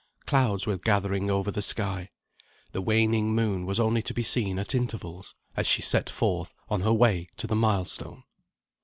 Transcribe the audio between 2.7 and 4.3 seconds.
The waning moon was only to be